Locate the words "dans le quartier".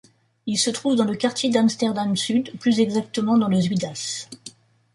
0.95-1.51